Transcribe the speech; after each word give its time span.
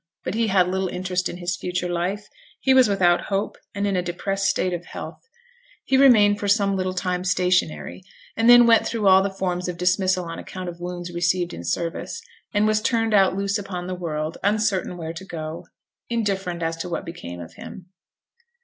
But 0.23 0.33
he 0.33 0.47
had 0.47 0.67
little 0.67 0.87
interest 0.87 1.29
in 1.29 1.37
his 1.37 1.55
future 1.55 1.87
life; 1.87 2.27
he 2.59 2.73
was 2.73 2.89
without 2.89 3.25
hope, 3.25 3.55
and 3.75 3.85
in 3.85 3.95
a 3.95 4.01
depressed 4.01 4.47
state 4.47 4.73
of 4.73 4.85
health. 4.87 5.21
He 5.85 5.95
remained 5.95 6.39
for 6.39 6.47
some 6.47 6.75
little 6.75 6.95
time 6.95 7.23
stationary, 7.23 8.01
and 8.35 8.49
then 8.49 8.65
went 8.65 8.87
through 8.87 9.05
all 9.07 9.21
the 9.21 9.29
forms 9.29 9.67
of 9.67 9.77
dismissal 9.77 10.25
on 10.25 10.39
account 10.39 10.69
of 10.69 10.79
wounds 10.81 11.13
received 11.13 11.53
in 11.53 11.63
service, 11.63 12.19
and 12.51 12.65
was 12.65 12.81
turned 12.81 13.13
out 13.13 13.35
loose 13.37 13.59
upon 13.59 13.85
the 13.85 13.93
world, 13.93 14.39
uncertain 14.43 14.97
where 14.97 15.13
to 15.13 15.23
go, 15.23 15.67
indifferent 16.09 16.63
as 16.63 16.77
to 16.77 16.89
what 16.89 17.05
became 17.05 17.39
of 17.39 17.53
him. 17.53 17.85